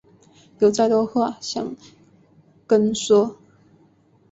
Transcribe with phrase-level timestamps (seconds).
[0.57, 1.75] 有再多话想
[2.65, 3.37] 跟说